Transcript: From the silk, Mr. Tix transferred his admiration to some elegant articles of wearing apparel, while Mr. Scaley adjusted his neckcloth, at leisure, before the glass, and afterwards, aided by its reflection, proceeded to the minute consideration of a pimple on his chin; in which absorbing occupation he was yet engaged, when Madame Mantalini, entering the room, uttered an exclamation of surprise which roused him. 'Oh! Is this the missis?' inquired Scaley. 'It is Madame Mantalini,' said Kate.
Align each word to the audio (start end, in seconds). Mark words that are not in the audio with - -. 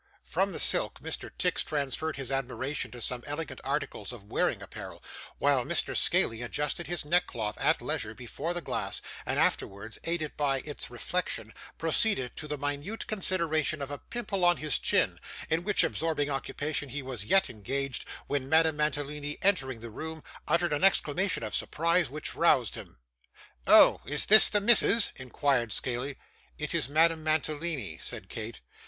From 0.25 0.51
the 0.51 0.59
silk, 0.59 0.99
Mr. 1.01 1.29
Tix 1.37 1.63
transferred 1.63 2.15
his 2.15 2.31
admiration 2.31 2.89
to 2.89 3.01
some 3.01 3.23
elegant 3.27 3.61
articles 3.63 4.11
of 4.11 4.23
wearing 4.23 4.59
apparel, 4.63 5.03
while 5.37 5.63
Mr. 5.63 5.95
Scaley 5.95 6.41
adjusted 6.43 6.87
his 6.87 7.05
neckcloth, 7.05 7.55
at 7.59 7.83
leisure, 7.83 8.15
before 8.15 8.55
the 8.55 8.61
glass, 8.63 9.03
and 9.27 9.37
afterwards, 9.37 9.99
aided 10.03 10.35
by 10.35 10.61
its 10.61 10.89
reflection, 10.89 11.53
proceeded 11.77 12.35
to 12.35 12.47
the 12.47 12.57
minute 12.57 13.05
consideration 13.05 13.79
of 13.79 13.91
a 13.91 13.99
pimple 13.99 14.43
on 14.43 14.57
his 14.57 14.79
chin; 14.79 15.19
in 15.51 15.61
which 15.61 15.83
absorbing 15.83 16.31
occupation 16.31 16.89
he 16.89 17.03
was 17.03 17.25
yet 17.25 17.47
engaged, 17.47 18.03
when 18.25 18.49
Madame 18.49 18.77
Mantalini, 18.77 19.37
entering 19.43 19.81
the 19.81 19.91
room, 19.91 20.23
uttered 20.47 20.73
an 20.73 20.83
exclamation 20.83 21.43
of 21.43 21.53
surprise 21.53 22.09
which 22.09 22.33
roused 22.33 22.73
him. 22.73 22.97
'Oh! 23.67 24.01
Is 24.07 24.25
this 24.25 24.49
the 24.49 24.61
missis?' 24.61 25.11
inquired 25.17 25.69
Scaley. 25.71 26.17
'It 26.57 26.73
is 26.73 26.89
Madame 26.89 27.23
Mantalini,' 27.23 27.99
said 28.01 28.29
Kate. 28.29 28.61